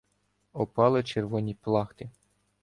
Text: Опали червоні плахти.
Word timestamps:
Опали 0.53 1.03
червоні 1.03 1.53
плахти. 1.53 2.09